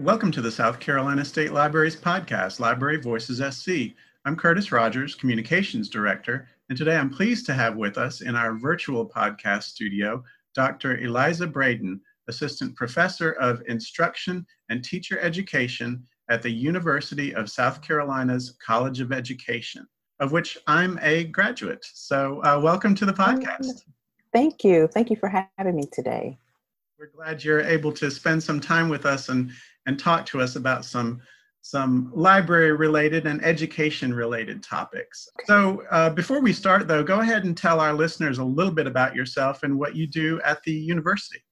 [0.00, 3.94] Welcome to the South Carolina State Library's podcast, Library Voices SC.
[4.24, 8.54] I'm Curtis Rogers, Communications Director, and today I'm pleased to have with us in our
[8.54, 10.24] virtual podcast studio
[10.54, 10.96] Dr.
[10.96, 18.56] Eliza Braden, Assistant Professor of Instruction and Teacher Education at the University of South Carolina's
[18.66, 19.86] College of Education,
[20.18, 21.84] of which I'm a graduate.
[21.84, 23.82] So, uh, welcome to the podcast.
[24.32, 24.86] Thank you.
[24.86, 26.38] Thank you for having me today.
[26.98, 29.50] We're glad you're able to spend some time with us and,
[29.86, 31.20] and talk to us about some,
[31.62, 35.28] some library related and education related topics.
[35.46, 38.86] So, uh, before we start, though, go ahead and tell our listeners a little bit
[38.86, 41.42] about yourself and what you do at the university.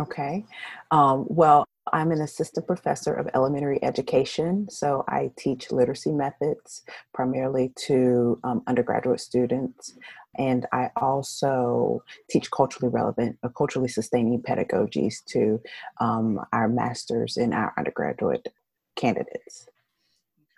[0.00, 0.44] Okay.
[0.90, 6.82] Um, well, I'm an assistant professor of elementary education, so I teach literacy methods
[7.14, 9.94] primarily to um, undergraduate students,
[10.38, 15.60] and I also teach culturally relevant or uh, culturally sustaining pedagogies to
[16.00, 18.48] um, our masters and our undergraduate
[18.96, 19.66] candidates.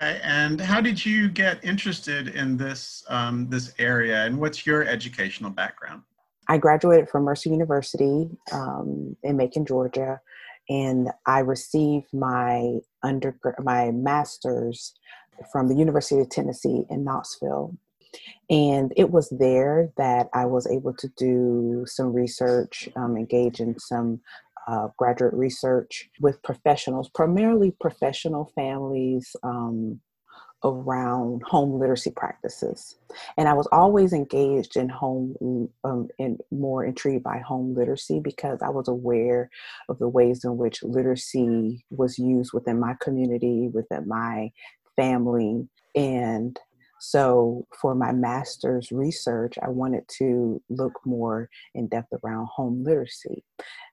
[0.02, 4.84] Okay, and how did you get interested in this um, this area, and what's your
[4.84, 6.02] educational background?
[6.48, 10.20] I graduated from Mercer University um, in Macon, Georgia
[10.70, 14.94] and I received my under my master's
[15.52, 17.76] from the University of Tennessee in Knoxville.
[18.48, 23.78] And it was there that I was able to do some research, um, engage in
[23.78, 24.20] some
[24.66, 30.00] uh, graduate research with professionals, primarily professional families, um,
[30.64, 32.98] around home literacy practices.
[33.36, 38.60] And I was always engaged in home um, and more intrigued by home literacy because
[38.62, 39.50] I was aware
[39.88, 44.52] of the ways in which literacy was used within my community, within my
[44.96, 45.66] family.
[45.94, 46.58] And
[47.00, 53.44] so for my master's research, I wanted to look more in depth around home literacy.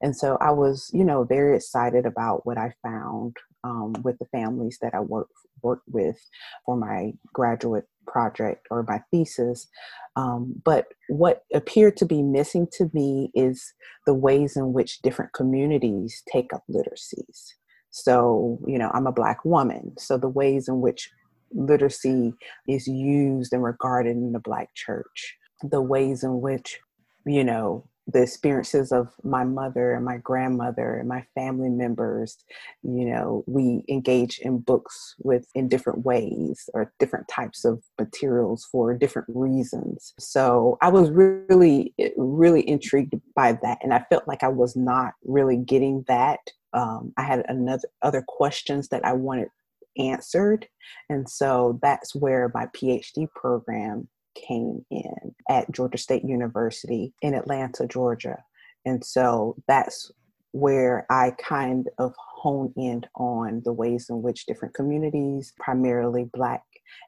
[0.01, 4.25] And so I was, you know, very excited about what I found um, with the
[4.25, 5.31] families that I worked
[5.63, 6.17] worked with
[6.65, 9.67] for my graduate project or my thesis.
[10.15, 13.73] Um, but what appeared to be missing to me is
[14.05, 17.53] the ways in which different communities take up literacies.
[17.89, 19.93] So, you know, I'm a Black woman.
[19.97, 21.09] So, the ways in which
[21.51, 22.33] literacy
[22.67, 26.79] is used and regarded in the Black church, the ways in which,
[27.25, 32.37] you know, the experiences of my mother and my grandmother and my family members
[32.81, 38.65] you know we engage in books with in different ways or different types of materials
[38.71, 40.13] for different reasons.
[40.19, 45.13] So i was really really intrigued by that and i felt like i was not
[45.23, 46.39] really getting that.
[46.73, 49.49] Um, i had another other questions that i wanted
[49.97, 50.67] answered
[51.09, 57.87] and so that's where my phd program came in at Georgia State University in Atlanta,
[57.87, 58.43] Georgia.
[58.85, 60.11] And so that's
[60.51, 66.63] where I kind of hone in on the ways in which different communities, primarily Black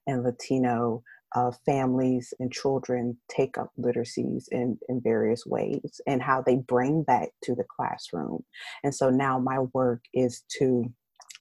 [0.07, 1.03] and Latino
[1.35, 7.05] uh, families and children, take up literacies in, in various ways and how they bring
[7.07, 8.44] that to the classroom.
[8.83, 10.91] And so now my work is to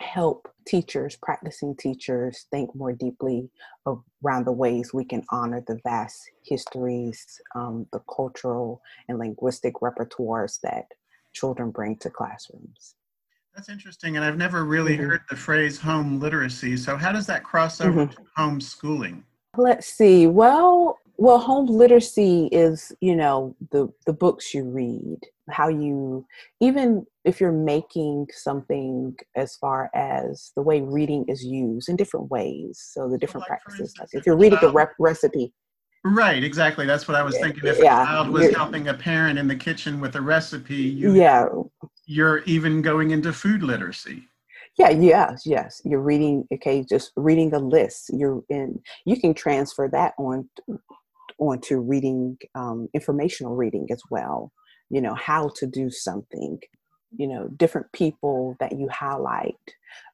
[0.00, 3.50] help teachers, practicing teachers, think more deeply
[3.86, 10.60] around the ways we can honor the vast histories, um, the cultural and linguistic repertoires
[10.62, 10.86] that
[11.32, 12.94] children bring to classrooms.
[13.54, 15.08] That's interesting, and I've never really mm-hmm.
[15.08, 16.76] heard the phrase home literacy.
[16.76, 18.12] So, how does that cross over mm-hmm.
[18.12, 19.22] to homeschooling?
[19.56, 20.28] Let's see.
[20.28, 25.18] Well, well, home literacy is, you know, the the books you read,
[25.50, 26.26] how you
[26.60, 32.30] even if you're making something as far as the way reading is used in different
[32.30, 32.80] ways.
[32.92, 35.52] So the different like practices, instance, like if you're reading a rep- recipe.
[36.04, 36.86] Right, exactly.
[36.86, 37.66] That's what I was thinking.
[37.66, 41.14] If yeah, a child was helping a parent in the kitchen with a recipe, you,
[41.14, 41.48] yeah,
[42.06, 44.24] you're even going into food literacy.
[44.78, 45.82] Yeah, yes, yes.
[45.84, 48.10] You're reading, okay, just reading the list.
[48.12, 50.48] You're in, you can transfer that on
[51.38, 54.52] onto reading um, informational reading as well
[54.90, 56.60] you know how to do something
[57.16, 59.56] you know different people that you highlight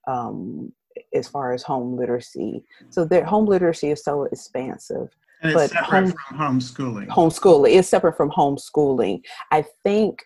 [0.06, 0.72] um,
[1.12, 2.62] as far as home literacy.
[2.90, 5.08] So their home literacy is so expansive
[5.42, 7.08] and it's but separate home, from homeschooling.
[7.08, 9.22] homeschooling is separate from homeschooling.
[9.50, 10.24] I think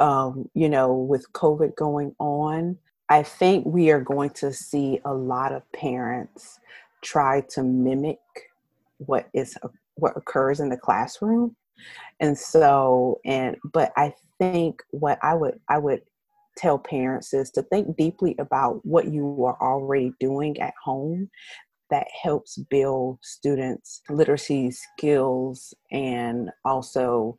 [0.00, 2.76] um, you know with covid going on
[3.08, 6.60] i think we are going to see a lot of parents
[7.02, 8.18] try to mimic
[8.98, 9.56] what is
[9.96, 11.56] what occurs in the classroom
[12.20, 16.02] and so and but i think what i would i would
[16.56, 21.28] tell parents is to think deeply about what you are already doing at home
[21.90, 27.36] that helps build students literacy skills and also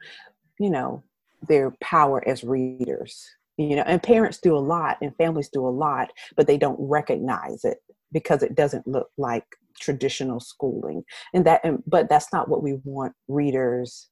[0.59, 1.03] you know
[1.47, 5.69] their power as readers you know and parents do a lot and families do a
[5.69, 7.79] lot but they don't recognize it
[8.11, 9.45] because it doesn't look like
[9.79, 11.03] traditional schooling.
[11.33, 14.09] And that and, but that's not what we want readers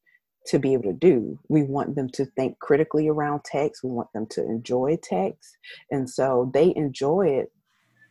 [0.47, 1.39] to be able to do.
[1.49, 3.83] We want them to think critically around text.
[3.83, 5.57] We want them to enjoy text.
[5.91, 7.51] And so they enjoy it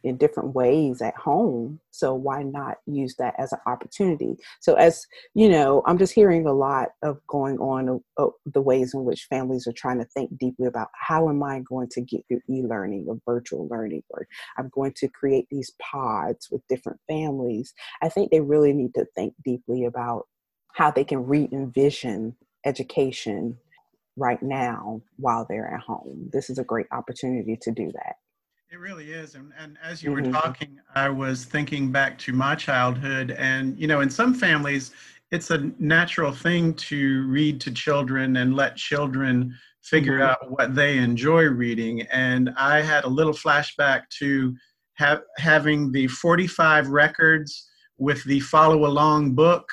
[0.04, 1.80] in different ways at home.
[1.90, 4.36] So why not use that as an opportunity?
[4.60, 8.94] So as you know i'm just hearing a lot of going on uh, the ways
[8.94, 12.24] in which families are trying to think deeply about how am i going to get
[12.28, 14.26] through e-learning or virtual learning or
[14.58, 17.74] i'm going to create these pods with different families.
[18.02, 20.26] I think they really need to think deeply about
[20.74, 22.34] how they can re-envision
[22.64, 23.56] education
[24.16, 28.16] right now while they're at home this is a great opportunity to do that
[28.74, 29.36] it really is.
[29.36, 30.32] And, and as you mm-hmm.
[30.32, 33.30] were talking, I was thinking back to my childhood.
[33.30, 34.90] And, you know, in some families,
[35.30, 39.54] it's a natural thing to read to children and let children
[39.84, 40.44] figure mm-hmm.
[40.44, 42.02] out what they enjoy reading.
[42.10, 44.52] And I had a little flashback to
[44.94, 49.68] have, having the 45 records with the follow along book.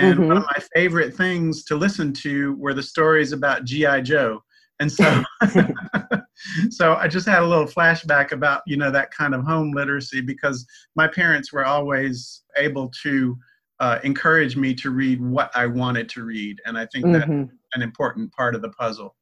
[0.00, 0.28] And mm-hmm.
[0.28, 4.00] one of my favorite things to listen to were the stories about G.I.
[4.00, 4.42] Joe.
[4.80, 5.22] And so
[6.70, 10.20] so I just had a little flashback about you know that kind of home literacy
[10.20, 10.66] because
[10.96, 13.36] my parents were always able to
[13.78, 17.12] uh, encourage me to read what I wanted to read, and I think mm-hmm.
[17.12, 19.16] that's an important part of the puzzle.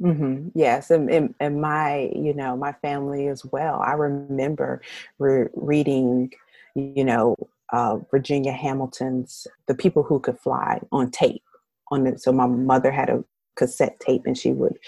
[0.00, 0.48] Mm-hmm.
[0.54, 3.80] Yes, and, and, and my you know my family as well.
[3.80, 4.82] I remember
[5.18, 6.32] re- reading,
[6.74, 7.36] you know,
[7.72, 11.42] uh, Virginia Hamilton's "The People Who Could Fly" on tape.
[11.90, 13.24] On it, so my mother had a
[13.56, 14.78] cassette tape, and she would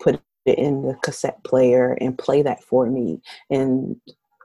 [0.00, 3.20] put it in the cassette player and play that for me.
[3.50, 3.96] And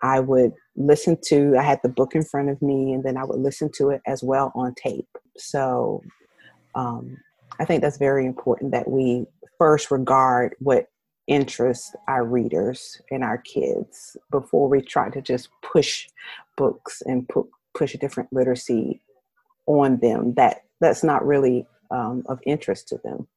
[0.03, 3.23] I would listen to, I had the book in front of me, and then I
[3.23, 5.07] would listen to it as well on tape.
[5.37, 6.03] So
[6.75, 7.17] um,
[7.59, 9.25] I think that's very important that we
[9.57, 10.87] first regard what
[11.25, 16.07] interests our readers and our kids before we try to just push
[16.55, 17.47] books and put,
[17.77, 19.01] push a different literacy
[19.67, 23.27] on them that that's not really um, of interest to them.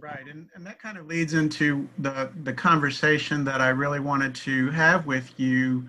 [0.00, 4.34] Right, and, and that kind of leads into the the conversation that I really wanted
[4.36, 5.88] to have with you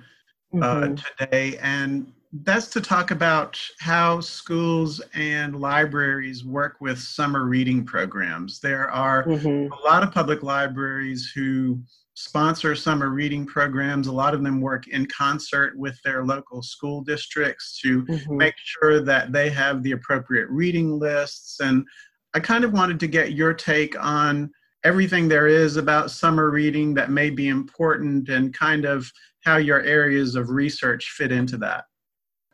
[0.54, 0.96] uh, mm-hmm.
[1.18, 8.60] today, and that's to talk about how schools and libraries work with summer reading programs.
[8.60, 9.74] There are mm-hmm.
[9.74, 11.80] a lot of public libraries who
[12.20, 14.08] sponsor summer reading programs.
[14.08, 18.38] A lot of them work in concert with their local school districts to mm-hmm.
[18.38, 21.86] make sure that they have the appropriate reading lists and
[22.34, 24.52] I kind of wanted to get your take on
[24.84, 29.10] everything there is about summer reading that may be important and kind of
[29.44, 31.86] how your areas of research fit into that.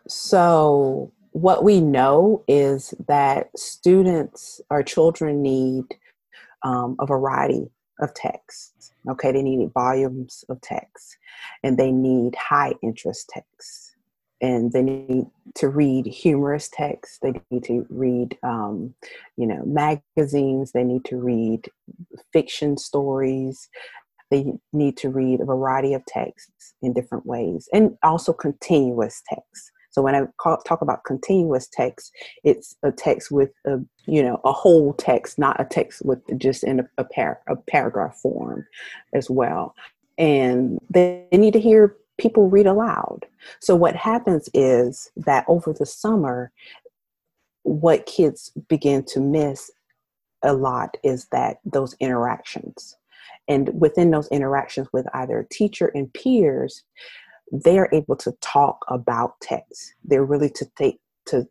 [0.08, 5.84] So, what we know is that students or children need
[6.64, 7.70] um, a variety
[8.00, 8.92] of texts.
[9.10, 11.18] Okay, they need volumes of text
[11.64, 13.96] and they need high interest texts
[14.42, 15.26] and they need
[15.56, 18.94] to read humorous texts they need to read um,
[19.38, 21.70] you know magazines they need to read
[22.34, 23.70] fiction stories
[24.32, 29.72] they need to read a variety of texts in different ways and also continuous texts
[29.96, 32.12] so when i call, talk about continuous text
[32.44, 36.64] it's a text with a you know a whole text not a text with just
[36.64, 38.66] in a, a, par- a paragraph form
[39.14, 39.74] as well
[40.18, 43.25] and they need to hear people read aloud.
[43.60, 46.52] So what happens is that over the summer,
[47.64, 49.72] what kids begin to miss
[50.44, 52.96] a lot is that those interactions.
[53.48, 56.84] And within those interactions with either teacher and peers,
[57.52, 59.94] they're able to talk about text.
[60.04, 61.48] They're really to take to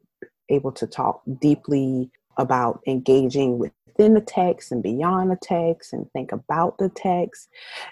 [0.48, 6.32] able to talk deeply about engaging within the text and beyond the text and think
[6.32, 7.48] about the text.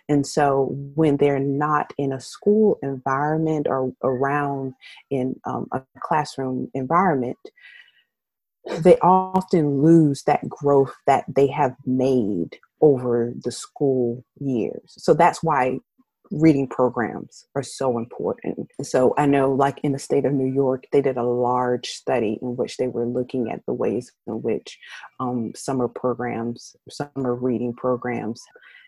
[0.08, 4.74] And so when they're not in a school environment or around
[5.10, 7.38] in um, a classroom environment,
[8.78, 14.94] they often lose that growth that they have made over the school years.
[14.98, 15.78] So that's why
[16.32, 18.70] reading programs are so important.
[18.82, 22.38] So I know, like in the state of New York, they did a large study
[22.40, 24.78] in which they were looking at the ways in which
[25.20, 28.42] um, summer programs, summer reading programs,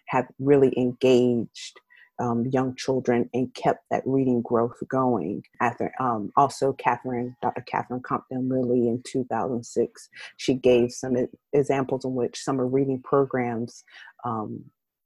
[0.07, 1.81] have really engaged
[2.19, 5.43] um, young children and kept that reading growth going.
[5.61, 7.63] After um, also Catherine, Dr.
[7.63, 11.17] Catherine Compton Lilly in 2006, she gave some
[11.53, 13.85] examples in which summer reading programs
[14.25, 14.65] um,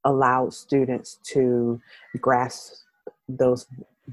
[0.09, 1.81] allowed students to
[2.21, 2.73] grasp
[3.29, 3.67] those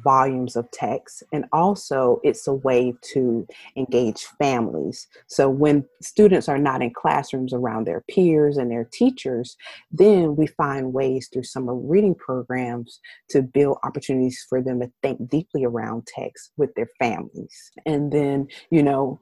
[0.03, 1.23] volumes of text.
[1.31, 3.47] And also it's a way to
[3.77, 5.07] engage families.
[5.27, 9.55] So when students are not in classrooms around their peers and their teachers
[9.91, 12.99] then we find ways through summer reading programs
[13.29, 17.71] to build opportunities for them to think deeply around text with their families.
[17.85, 19.19] And then you know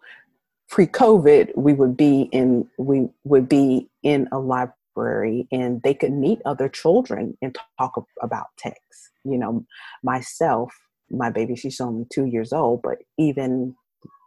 [0.69, 6.39] pre-covid we would be in we would be in a library and they could meet
[6.45, 9.65] other children and talk about text you know
[10.03, 10.73] myself
[11.09, 13.75] my baby she's only two years old but even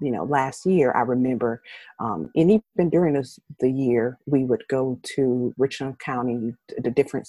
[0.00, 1.62] you know last year i remember
[2.00, 7.28] um, and even during this, the year we would go to richland county the different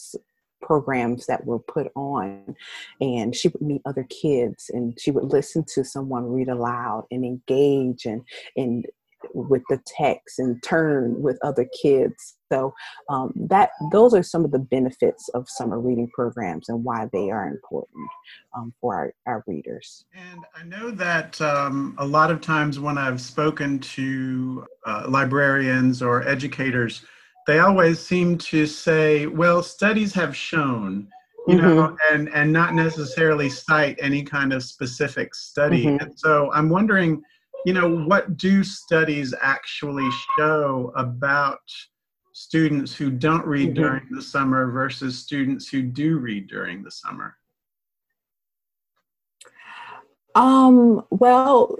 [0.62, 2.56] programs that were put on
[3.00, 7.24] and she would meet other kids and she would listen to someone read aloud and
[7.24, 8.24] engage and
[8.56, 8.86] and
[9.34, 12.36] with the text and turn with other kids.
[12.51, 12.74] So
[13.10, 17.30] um, that those are some of the benefits of summer reading programs and why they
[17.30, 18.08] are important
[18.56, 20.06] um, for our, our readers.
[20.13, 26.01] And I know that um, a lot of times when I've spoken to uh, librarians
[26.01, 27.04] or educators,
[27.46, 31.08] they always seem to say, "Well, studies have shown."
[31.48, 32.13] you know, mm-hmm.
[32.13, 35.86] and and not necessarily cite any kind of specific study.
[35.86, 36.04] Mm-hmm.
[36.04, 37.22] And so I'm wondering,
[37.66, 41.60] you know, what do studies actually show about
[42.38, 43.82] students who don't read mm-hmm.
[43.82, 47.36] during the summer versus students who do read during the summer?
[50.36, 51.79] Um, well,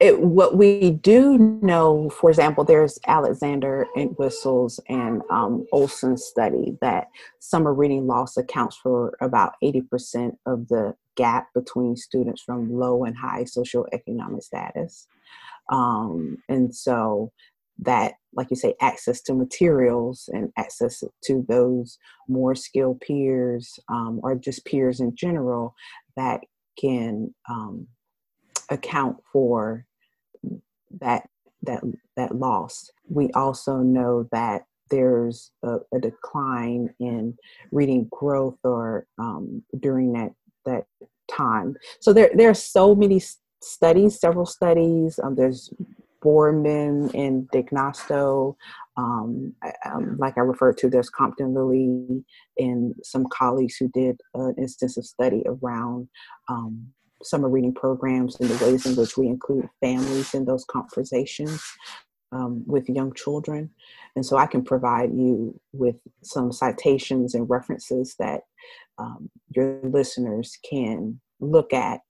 [0.00, 7.08] it, what we do know, for example, there's Alexander Entwisle's and um, Olson's study that
[7.38, 13.14] summer reading loss accounts for about 80% of the gap between students from low and
[13.14, 15.06] high socioeconomic status.
[15.68, 17.30] Um, and so
[17.78, 24.20] that, like you say, access to materials and access to those more skilled peers um,
[24.22, 25.74] or just peers in general
[26.16, 26.40] that
[26.78, 27.86] can um,
[28.70, 29.86] account for
[31.00, 31.28] that
[31.62, 31.82] that
[32.16, 32.90] that loss.
[33.08, 37.36] We also know that there's a, a decline in
[37.72, 40.32] reading growth or um, during that
[40.64, 40.84] that
[41.28, 41.76] time.
[42.00, 43.20] So there there are so many
[43.62, 45.18] studies, several studies.
[45.22, 45.72] Um, there's
[46.26, 48.56] Borman and D'Agostino.
[48.96, 49.54] Um,
[49.84, 52.24] um, like I referred to, there's Compton Lilly
[52.58, 56.08] and some colleagues who did an extensive study around
[56.48, 56.88] um,
[57.22, 61.62] summer reading programs and the ways in which we include families in those conversations
[62.32, 63.70] um, with young children.
[64.16, 68.42] And so I can provide you with some citations and references that
[68.98, 72.00] um, your listeners can look at.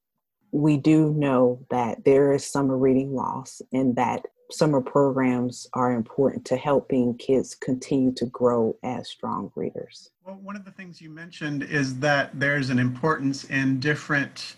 [0.56, 6.46] We do know that there is summer reading loss and that summer programs are important
[6.46, 10.12] to helping kids continue to grow as strong readers.
[10.24, 14.56] Well, one of the things you mentioned is that there's an importance in different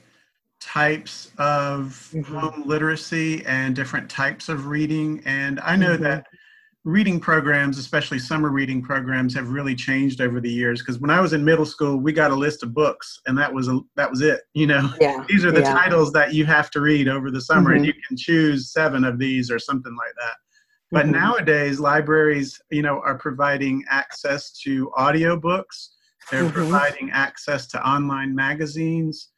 [0.60, 2.32] types of mm-hmm.
[2.32, 5.20] home literacy and different types of reading.
[5.24, 6.04] And I know mm-hmm.
[6.04, 6.26] that
[6.88, 10.80] reading programs, especially summer reading programs, have really changed over the years.
[10.80, 13.52] Because when I was in middle school, we got a list of books, and that
[13.52, 14.40] was a, that was it.
[14.54, 15.22] You know, yeah.
[15.28, 15.74] these are the yeah.
[15.74, 17.76] titles that you have to read over the summer, mm-hmm.
[17.76, 20.36] and you can choose seven of these or something like that.
[20.90, 21.12] But mm-hmm.
[21.12, 25.88] nowadays, libraries, you know, are providing access to audiobooks.
[26.30, 26.52] They're mm-hmm.
[26.52, 29.28] providing access to online magazines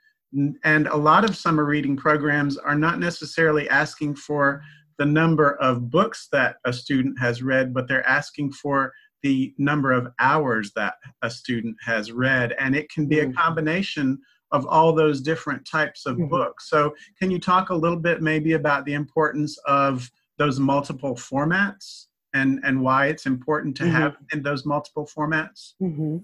[0.64, 4.62] and a lot of summer reading programs are not necessarily asking for
[5.00, 8.92] the number of books that a student has read, but they're asking for
[9.22, 10.92] the number of hours that
[11.22, 12.54] a student has read.
[12.58, 13.32] And it can be a mm-hmm.
[13.32, 14.18] combination
[14.52, 16.28] of all those different types of mm-hmm.
[16.28, 16.68] books.
[16.68, 22.08] So, can you talk a little bit maybe about the importance of those multiple formats
[22.34, 23.92] and, and why it's important to mm-hmm.
[23.92, 25.72] have in those multiple formats?
[25.80, 26.18] Mm-hmm.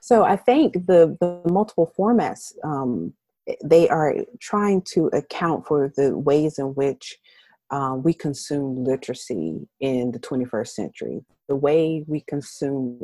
[0.00, 3.12] So I think the the multiple formats um,
[3.62, 7.18] they are trying to account for the ways in which
[7.72, 11.24] um, we consume literacy in the 21st century.
[11.48, 13.00] The way we consume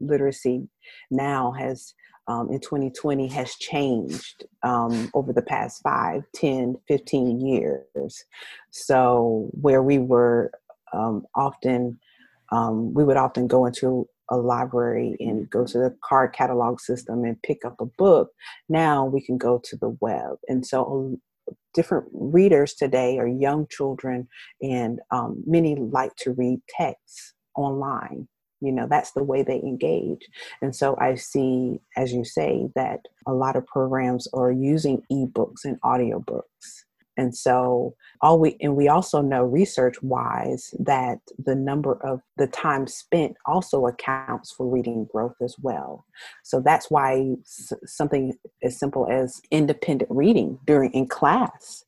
[0.00, 0.68] literacy
[1.10, 1.94] now has
[2.26, 8.24] um, in 2020 has changed um, over the past 5 10 15 years
[8.70, 10.50] so where we were
[10.94, 11.98] um, often
[12.50, 17.24] um, we would often go into a library and go to the card catalog system
[17.24, 18.30] and pick up a book,
[18.68, 20.36] now we can go to the web.
[20.48, 21.18] And so
[21.74, 24.28] different readers today are young children,
[24.62, 28.28] and um, many like to read texts online.
[28.60, 30.26] You know, that's the way they engage.
[30.62, 35.64] And so I see, as you say, that a lot of programs are using ebooks
[35.64, 36.84] and audiobooks
[37.16, 42.46] And so all we and we also know research wise that the number of the
[42.46, 46.04] time spent also accounts for reading growth as well.
[46.42, 47.34] So that's why
[47.84, 51.84] something as simple as independent reading during in class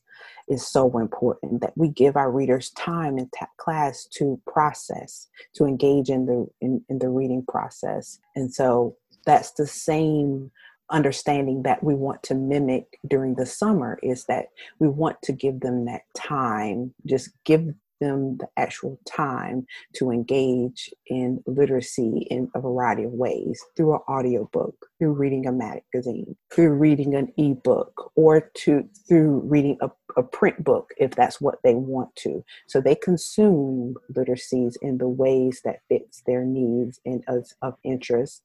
[0.48, 5.64] is so important that we give our readers time in ta- class to process to
[5.64, 10.50] engage in the in, in the reading process and so that's the same
[10.90, 14.46] understanding that we want to mimic during the summer is that
[14.78, 20.92] we want to give them that time, just give them the actual time to engage
[21.06, 26.70] in literacy in a variety of ways through an audiobook through reading a magazine through
[26.70, 31.74] reading an ebook or to through reading a, a print book if that's what they
[31.74, 32.44] want to.
[32.66, 38.42] So they consume literacies in the ways that fits their needs and of, of interest.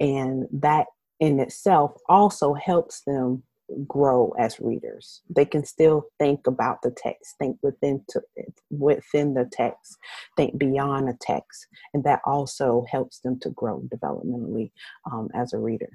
[0.00, 0.86] And that
[1.20, 3.42] in itself also helps them
[3.88, 5.22] grow as readers.
[5.34, 8.22] They can still think about the text, think within to,
[8.70, 9.96] within the text,
[10.36, 14.70] think beyond the text, and that also helps them to grow developmentally
[15.10, 15.90] um, as a reader.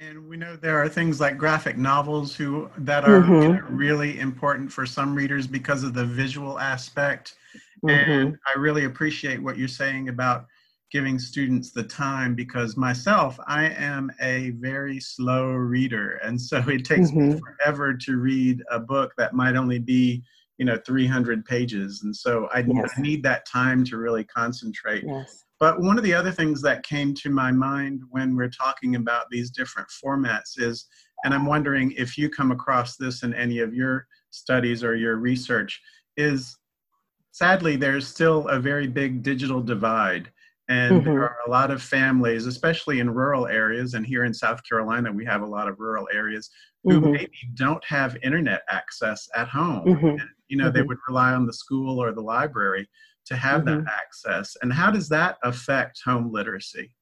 [0.00, 3.76] And we know there are things like graphic novels who that are mm-hmm.
[3.76, 7.36] really important for some readers because of the visual aspect.
[7.84, 8.10] Mm-hmm.
[8.10, 10.46] And I really appreciate what you're saying about
[10.92, 16.20] giving students the time because myself, I am a very slow reader.
[16.22, 17.32] And so it takes mm-hmm.
[17.32, 20.22] me forever to read a book that might only be,
[20.58, 22.02] you know, 300 pages.
[22.02, 22.90] And so I, yes.
[22.96, 25.04] I need that time to really concentrate.
[25.06, 25.44] Yes.
[25.58, 29.30] But one of the other things that came to my mind when we're talking about
[29.30, 30.86] these different formats is,
[31.24, 35.16] and I'm wondering if you come across this in any of your studies or your
[35.16, 35.80] research,
[36.18, 36.58] is
[37.30, 40.30] sadly there's still a very big digital divide
[40.68, 41.10] and mm-hmm.
[41.10, 45.10] there are a lot of families, especially in rural areas, and here in South Carolina,
[45.12, 46.50] we have a lot of rural areas
[46.84, 47.12] who mm-hmm.
[47.12, 49.86] maybe don't have internet access at home.
[49.86, 50.06] Mm-hmm.
[50.06, 50.88] And, you know, they mm-hmm.
[50.88, 52.88] would rely on the school or the library
[53.26, 53.88] to have that mm-hmm.
[53.88, 54.56] access.
[54.62, 56.94] And how does that affect home literacy?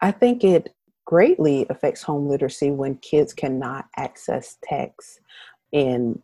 [0.00, 0.74] I think it
[1.06, 5.20] greatly affects home literacy when kids cannot access text
[5.72, 6.22] in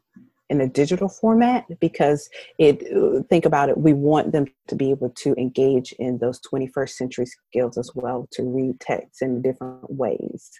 [0.49, 4.91] in a digital format because it uh, think about it we want them to be
[4.91, 9.91] able to engage in those 21st century skills as well to read text in different
[9.91, 10.51] ways.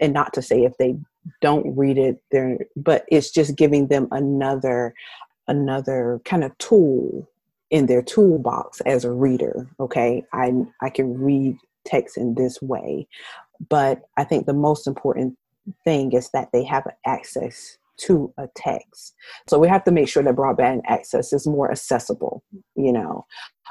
[0.00, 0.96] And not to say if they
[1.40, 4.94] don't read it there but it's just giving them another
[5.48, 7.28] another kind of tool
[7.70, 10.24] in their toolbox as a reader okay?
[10.32, 13.06] I i can read text in this way.
[13.68, 15.36] But i think the most important
[15.84, 19.14] thing is that they have access to a text.
[19.48, 22.42] So we have to make sure that broadband access is more accessible.
[22.74, 23.26] You know,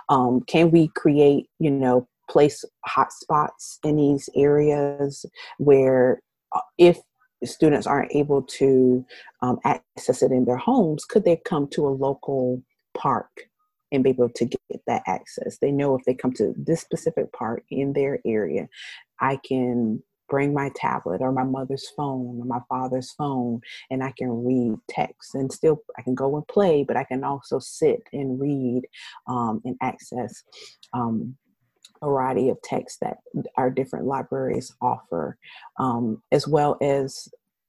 [0.10, 5.26] um, can we create, you know, place hotspots in these areas
[5.58, 6.22] where
[6.56, 7.00] uh, if
[7.44, 9.06] students aren't able to
[9.42, 12.62] um, access it in their homes, could they come to a local
[12.96, 13.30] park
[13.92, 15.58] and be able to get that access?
[15.58, 18.68] They know if they come to this specific park in their area,
[19.20, 24.14] I can bring my tablet or my mother's phone or my father's phone and I
[24.18, 28.04] can read text and still I can go and play, but I can also sit
[28.14, 28.84] and read
[29.28, 30.44] um, and access
[30.94, 31.36] um,
[32.02, 33.18] a variety of texts that
[33.58, 35.38] our different libraries offer,
[35.78, 37.28] um, as well as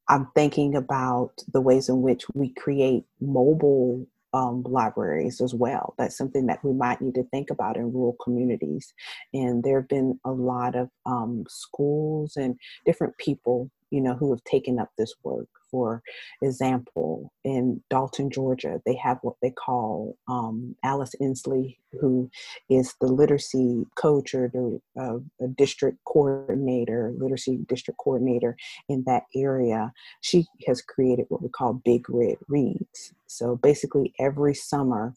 [0.08, 5.94] I'm thinking about the ways in which we create mobile um, libraries as well.
[5.98, 8.92] That's something that we might need to think about in rural communities.
[9.34, 14.30] And there have been a lot of um, schools and different people, you know, who
[14.30, 15.48] have taken up this work.
[15.70, 16.02] For
[16.42, 22.28] example, in Dalton, Georgia, they have what they call um, Alice Inslee, who
[22.68, 28.56] is the literacy coach or the uh, district coordinator, literacy district coordinator
[28.88, 29.92] in that area.
[30.22, 33.12] She has created what we call Big Red Reads.
[33.26, 35.14] So basically, every summer,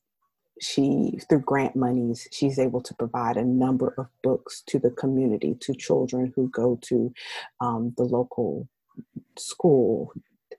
[0.61, 5.55] she through grant monies she's able to provide a number of books to the community
[5.59, 7.11] to children who go to
[7.59, 8.67] um, the local
[9.37, 10.13] school.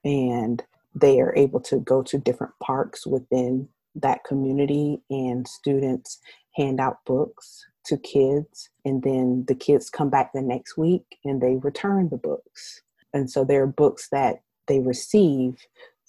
[0.05, 0.63] And
[0.95, 6.21] they are able to go to different parks within that community and students
[6.57, 8.71] hand out books to kids.
[8.85, 12.83] And then the kids come back the next week and they return the books.
[13.13, 15.57] And so there are books that they receive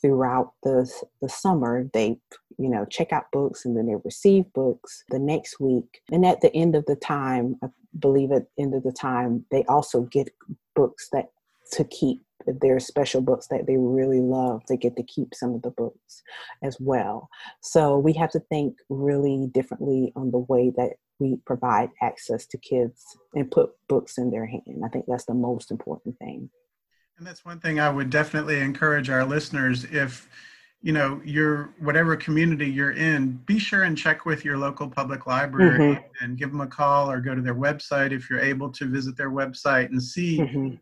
[0.06, 0.89] throughout the,
[1.22, 2.18] the summer they
[2.58, 6.41] you know check out books and then they receive books the next week and at
[6.41, 7.68] the end of the time i
[8.00, 10.30] believe at the end of the time they also get
[10.76, 11.32] books that
[11.72, 15.34] to keep if there are special books that they really love, they get to keep
[15.34, 16.22] some of the books
[16.62, 17.28] as well.
[17.62, 22.58] So we have to think really differently on the way that we provide access to
[22.58, 24.84] kids and put books in their hand.
[24.86, 26.50] I think that's the most important thing.
[27.17, 30.28] And that's one thing I would definitely encourage our listeners if
[30.82, 35.25] you know your whatever community you're in be sure and check with your local public
[35.25, 36.23] library mm-hmm.
[36.23, 39.17] and give them a call or go to their website if you're able to visit
[39.17, 40.75] their website and see mm-hmm.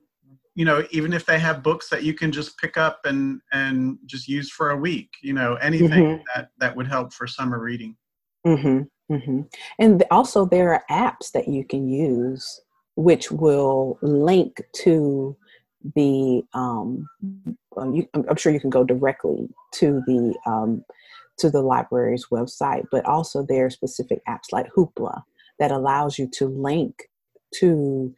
[0.55, 3.97] you know even if they have books that you can just pick up and and
[4.05, 6.23] just use for a week you know anything mm-hmm.
[6.35, 7.95] that that would help for summer reading
[8.45, 8.81] mm-hmm.
[9.13, 9.41] Mm-hmm.
[9.79, 12.59] and also there are apps that you can use
[12.95, 15.37] which will link to
[15.95, 17.07] the um,
[17.77, 20.83] um, you, I'm sure you can go directly to the um,
[21.39, 25.23] to the library's website, but also there are specific apps like Hoopla
[25.59, 27.09] that allows you to link
[27.55, 28.13] to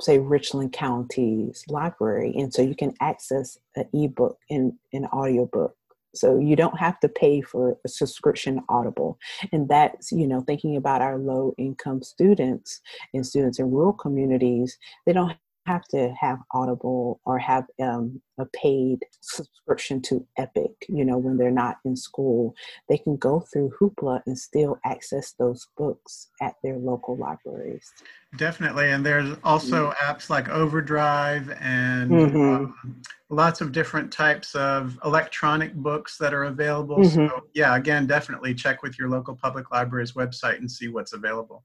[0.00, 5.76] say Richland County's library, and so you can access an ebook and an audiobook.
[6.14, 9.18] So you don't have to pay for a subscription Audible,
[9.52, 12.80] and that's you know thinking about our low income students
[13.14, 15.36] and students in rural communities, they don't
[15.66, 21.36] have to have Audible or have um, a paid subscription to Epic, you know, when
[21.36, 22.54] they're not in school.
[22.88, 27.88] They can go through Hoopla and still access those books at their local libraries.
[28.36, 28.90] Definitely.
[28.90, 30.04] And there's also mm-hmm.
[30.04, 32.40] apps like Overdrive and mm-hmm.
[32.40, 36.96] um, lots of different types of electronic books that are available.
[36.96, 37.28] Mm-hmm.
[37.28, 41.64] So, yeah, again, definitely check with your local public library's website and see what's available.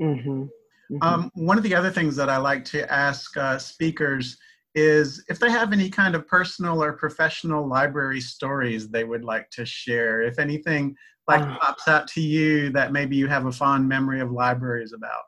[0.00, 0.44] Mm-hmm.
[0.90, 1.02] Mm-hmm.
[1.02, 4.38] Um, one of the other things that I like to ask uh, speakers
[4.74, 9.50] is if they have any kind of personal or professional library stories they would like
[9.50, 10.22] to share.
[10.22, 10.96] If anything
[11.26, 14.92] like uh, pops out to you that maybe you have a fond memory of libraries
[14.92, 15.24] about.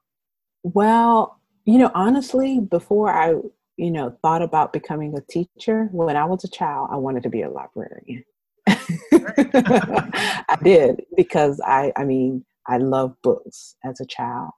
[0.63, 3.35] Well, you know, honestly, before I,
[3.77, 7.29] you know, thought about becoming a teacher, when I was a child, I wanted to
[7.29, 8.25] be a librarian.
[8.67, 14.51] I did because I, I mean, I loved books as a child.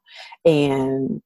[0.45, 1.23] And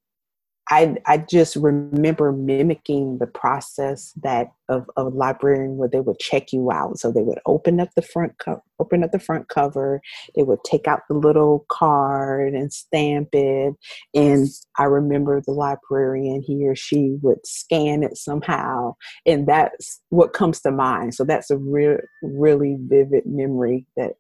[0.69, 6.19] I, I just remember mimicking the process that of, of a librarian where they would
[6.19, 6.99] check you out.
[6.99, 10.01] So they would open up the front co- open up the front cover.
[10.35, 13.75] They would take out the little card and stamp it.
[14.13, 20.33] And I remember the librarian he or she would scan it somehow, and that's what
[20.33, 21.15] comes to mind.
[21.15, 24.15] So that's a real really vivid memory that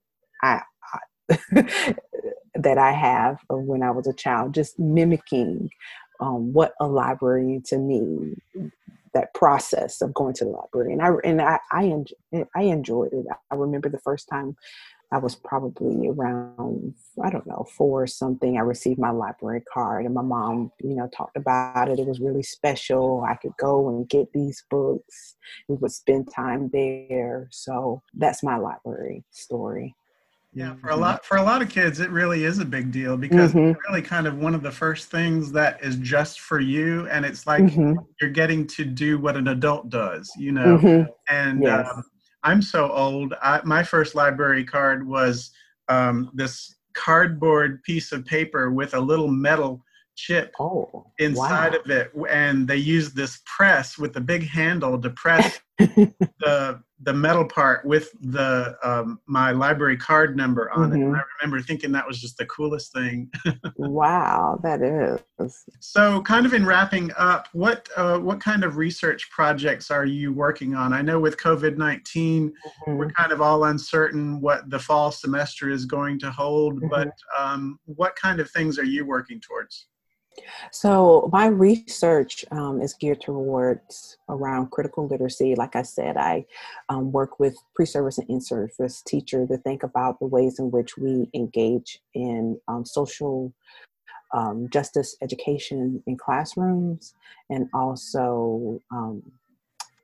[0.44, 0.60] I,
[1.32, 1.94] I
[2.58, 5.70] that I have of when I was a child, just mimicking
[6.20, 8.36] um, what a library to me,
[9.12, 12.16] that process of going to the library, and I and I I, enjoy,
[12.54, 13.26] I enjoyed it.
[13.50, 14.56] I remember the first time
[15.12, 18.56] I was probably around I don't know four or something.
[18.56, 21.98] I received my library card, and my mom, you know, talked about it.
[21.98, 23.24] It was really special.
[23.28, 25.36] I could go and get these books.
[25.68, 27.48] We would spend time there.
[27.52, 29.94] So that's my library story.
[30.56, 33.18] Yeah, for a lot for a lot of kids, it really is a big deal
[33.18, 33.72] because mm-hmm.
[33.72, 37.26] it's really kind of one of the first things that is just for you, and
[37.26, 37.92] it's like mm-hmm.
[38.22, 40.78] you're getting to do what an adult does, you know.
[40.78, 41.10] Mm-hmm.
[41.28, 41.86] And yes.
[41.92, 42.02] um,
[42.42, 43.34] I'm so old.
[43.42, 45.50] I, my first library card was
[45.88, 51.80] um, this cardboard piece of paper with a little metal chip oh, inside wow.
[51.80, 55.60] of it, and they used this press with a big handle to press
[56.40, 61.02] the the metal part with the um, my library card number on mm-hmm.
[61.02, 61.04] it.
[61.04, 63.30] And I remember thinking that was just the coolest thing.
[63.76, 65.64] wow, that is.
[65.80, 70.32] So, kind of in wrapping up, what uh, what kind of research projects are you
[70.32, 70.94] working on?
[70.94, 72.96] I know with COVID 19 mm-hmm.
[72.96, 76.88] we're kind of all uncertain what the fall semester is going to hold, mm-hmm.
[76.88, 79.88] but um, what kind of things are you working towards?
[80.72, 85.54] So my research um, is geared towards around critical literacy.
[85.54, 86.44] Like I said, I
[86.88, 91.28] um, work with pre-service and in-service teacher to think about the ways in which we
[91.34, 93.52] engage in um, social
[94.34, 97.14] um, justice education in classrooms
[97.48, 98.80] and also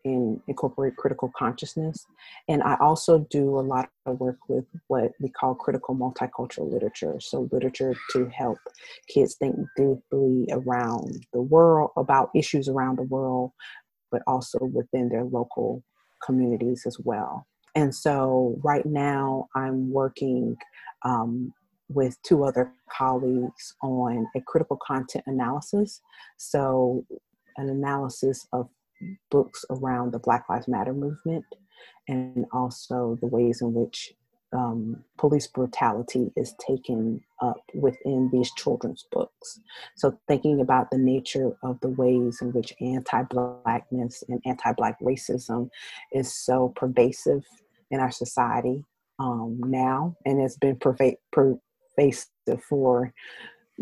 [0.04, 2.06] in incorporate critical consciousness.
[2.48, 7.20] And I also do a lot of work with what we call critical multicultural literature.
[7.20, 8.58] So, literature to help
[9.08, 13.52] kids think deeply around the world, about issues around the world,
[14.10, 15.82] but also within their local
[16.24, 17.46] communities as well.
[17.74, 20.56] And so, right now, I'm working
[21.04, 21.52] um,
[21.88, 26.00] with two other colleagues on a critical content analysis.
[26.36, 27.04] So,
[27.56, 28.68] an analysis of
[29.30, 31.44] books around the Black Lives Matter movement
[32.08, 34.12] and also the ways in which
[34.52, 39.60] um, police brutality is taken up within these children's books.
[39.96, 45.00] So, thinking about the nature of the ways in which anti Blackness and anti Black
[45.00, 45.70] racism
[46.12, 47.44] is so pervasive
[47.90, 48.84] in our society
[49.18, 53.12] um, now, and it's been perva- pervasive for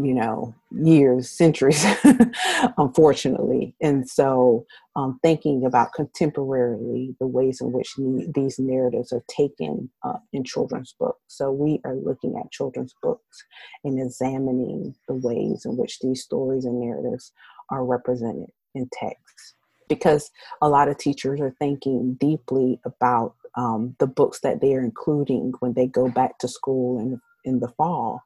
[0.03, 1.85] you know, years, centuries,
[2.79, 3.75] unfortunately.
[3.81, 7.95] And so, um, thinking about contemporarily the ways in which
[8.35, 11.21] these narratives are taken uh, in children's books.
[11.29, 13.45] So, we are looking at children's books
[13.85, 17.33] and examining the ways in which these stories and narratives
[17.71, 19.55] are represented in texts
[19.89, 20.31] Because
[20.63, 25.75] a lot of teachers are thinking deeply about um, the books that they're including when
[25.75, 28.23] they go back to school in, in the fall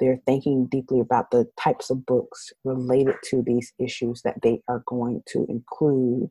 [0.00, 4.82] they're thinking deeply about the types of books related to these issues that they are
[4.86, 6.30] going to include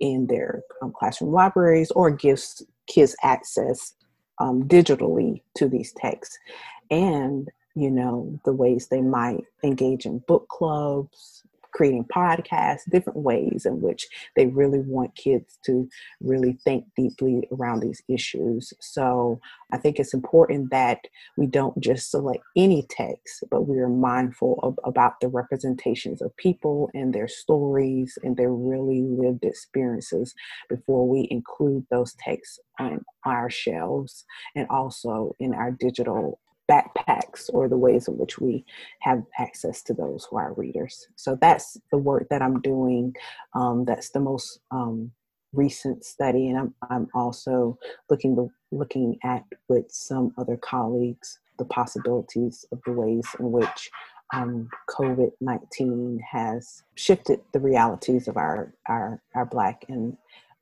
[0.00, 3.94] in their um, classroom libraries or gives kids access
[4.38, 6.38] um, digitally to these texts.
[6.90, 13.64] And you know the ways they might engage in book clubs creating podcasts, different ways
[13.66, 14.06] in which
[14.36, 15.88] they really want kids to
[16.20, 18.72] really think deeply around these issues.
[18.80, 19.40] So
[19.72, 21.00] I think it's important that
[21.36, 26.36] we don't just select any text, but we are mindful of, about the representations of
[26.36, 30.34] people and their stories and their really lived experiences
[30.68, 36.38] before we include those texts on our shelves and also in our digital
[36.70, 38.64] backpacks or the ways in which we
[39.00, 41.08] have access to those who are readers.
[41.16, 43.14] So that's the work that I'm doing.
[43.54, 45.10] Um, that's the most um,
[45.52, 51.64] recent study, and I'm I'm also looking the, looking at with some other colleagues the
[51.66, 53.90] possibilities of the ways in which
[54.32, 60.16] um, COVID nineteen has shifted the realities of our our our black and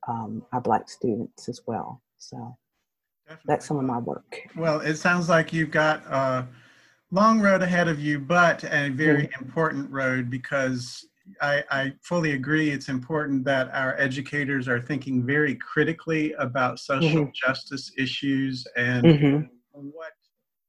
[0.08, 2.00] um, our black students as well.
[2.18, 2.56] So.
[3.30, 3.54] Definitely.
[3.54, 4.40] That's some of my work.
[4.56, 6.48] Well, it sounds like you've got a
[7.12, 9.44] long road ahead of you, but a very mm-hmm.
[9.44, 11.06] important road because
[11.40, 12.70] I, I, fully agree.
[12.70, 17.30] It's important that our educators are thinking very critically about social mm-hmm.
[17.46, 19.40] justice issues and mm-hmm.
[19.92, 20.10] what,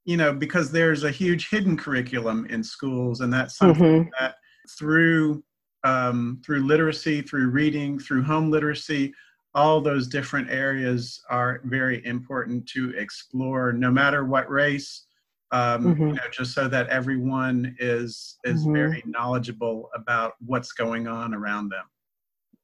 [0.06, 4.10] you know, because there's a huge hidden curriculum in schools, and that's something mm-hmm.
[4.20, 4.36] that
[4.78, 5.44] through
[5.84, 9.16] um, through literacy, through reading, through home literacy,
[9.54, 15.06] all those different areas are very important to explore no matter what race
[15.54, 16.08] um, mm-hmm.
[16.08, 18.74] you know, just so that everyone is is mm-hmm.
[18.74, 21.86] very knowledgeable about what's going on around them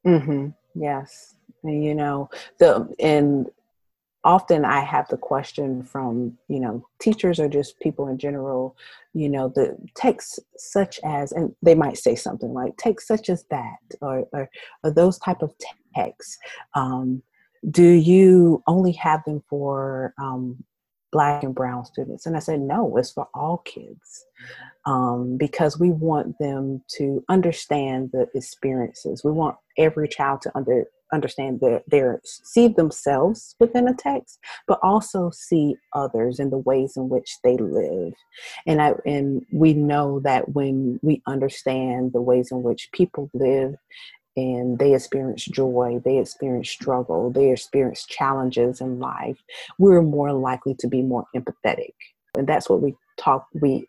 [0.05, 0.81] mm-hmm.
[0.81, 3.49] yes and, you know the and
[4.27, 8.75] often I have the question from, you know, teachers or just people in general,
[9.13, 13.45] you know, the texts such as, and they might say something like texts such as
[13.49, 14.49] that, or, or,
[14.83, 15.53] or those type of
[15.95, 16.37] texts.
[16.75, 17.23] Um,
[17.71, 20.61] do you only have them for um,
[21.13, 22.25] black and brown students?
[22.25, 24.25] And I said, no, it's for all kids
[24.85, 29.23] um, because we want them to understand the experiences.
[29.23, 34.79] We want every child to under, understand their, their see themselves within a text, but
[34.83, 38.13] also see others in the ways in which they live.
[38.65, 43.75] And I and we know that when we understand the ways in which people live
[44.35, 49.37] and they experience joy, they experience struggle, they experience challenges in life,
[49.79, 51.93] we're more likely to be more empathetic.
[52.37, 53.87] And that's what we talk we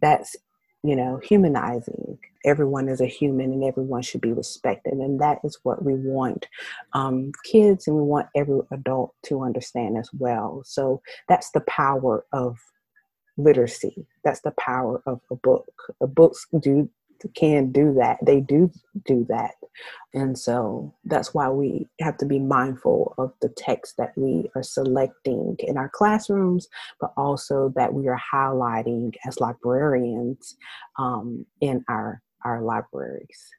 [0.00, 0.34] that's
[0.82, 4.94] you know humanizing everyone is a human and everyone should be respected.
[4.94, 6.46] And that is what we want
[6.92, 10.62] um, kids and we want every adult to understand as well.
[10.64, 12.58] So that's the power of
[13.36, 14.06] literacy.
[14.24, 15.72] That's the power of a book.
[16.00, 16.88] Books do
[17.28, 18.18] can do that.
[18.24, 18.70] They do
[19.06, 19.54] do that.
[20.14, 24.62] And so that's why we have to be mindful of the text that we are
[24.62, 26.68] selecting in our classrooms,
[27.00, 30.56] but also that we are highlighting as librarians
[30.98, 33.50] um, in our, our libraries.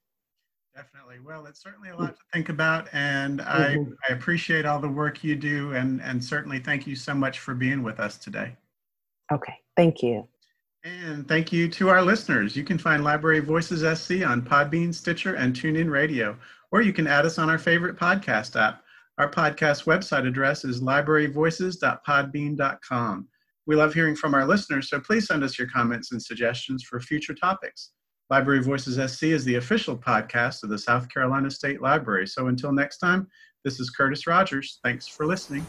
[0.76, 1.20] Definitely.
[1.20, 3.92] Well, it's certainly a lot to think about, and mm-hmm.
[4.08, 7.40] I, I appreciate all the work you do, and, and certainly thank you so much
[7.40, 8.56] for being with us today.
[9.32, 10.28] Okay, thank you.
[10.84, 12.56] And thank you to our listeners.
[12.56, 16.36] You can find Library Voices SC on Podbean, Stitcher, and TuneIn Radio,
[16.72, 18.82] or you can add us on our favorite podcast app.
[19.20, 23.28] Our podcast website address is libraryvoices.podbean.com.
[23.68, 27.00] We love hearing from our listeners, so please send us your comments and suggestions for
[27.00, 27.92] future topics.
[28.32, 32.26] Library Voices SC is the official podcast of the South Carolina State Library.
[32.26, 33.28] So until next time,
[33.64, 34.80] this is Curtis Rogers.
[34.84, 35.64] Thanks for listening.